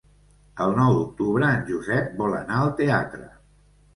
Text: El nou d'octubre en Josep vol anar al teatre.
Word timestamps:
El 0.63 0.71
nou 0.77 0.95
d'octubre 0.99 1.49
en 1.57 1.61
Josep 1.67 2.17
vol 2.21 2.33
anar 2.39 2.57
al 2.61 2.75
teatre. 2.83 3.29